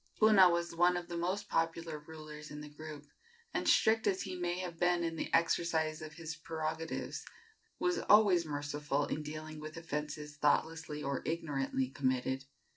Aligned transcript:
Puna 0.17 0.49
was 0.49 0.75
one 0.75 0.97
of 0.97 1.09
the 1.09 1.15
most 1.15 1.47
popular 1.47 1.99
rulers 1.99 2.49
in 2.49 2.61
the 2.61 2.69
group, 2.73 3.05
and, 3.53 3.69
strict 3.69 4.07
as 4.07 4.23
he 4.23 4.35
may 4.35 4.57
have 4.57 4.79
been 4.79 5.03
in 5.03 5.15
the 5.15 5.31
exercise 5.31 6.01
of 6.01 6.13
his 6.13 6.35
prerogatives, 6.35 7.23
was 7.77 7.99
always 8.09 8.43
merciful 8.43 9.05
in 9.05 9.21
dealing 9.21 9.59
with 9.59 9.77
offences 9.77 10.37
thoughtlessly 10.37 11.03
or 11.03 11.21
ignorantly 11.23 11.87
committed. 11.87 12.45